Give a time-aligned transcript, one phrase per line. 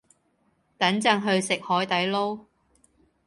[0.79, 2.47] 等陣去食海地撈